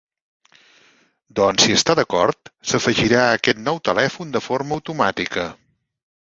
Doncs 1.39 1.67
si 1.67 1.75
està 1.79 1.95
d'acord, 1.99 2.51
s'afegirà 2.71 3.21
aquest 3.35 3.61
nou 3.67 3.79
telèfon 3.91 4.33
de 4.37 4.43
forma 4.47 4.77
automàtica. 4.79 5.47